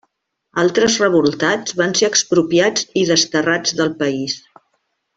Altres 0.63 0.95
revoltats 1.01 1.75
van 1.83 1.93
ser 2.01 2.09
expropiats 2.13 2.89
i 3.03 3.07
desterrats 3.13 3.79
del 3.83 3.97
país. 4.05 4.39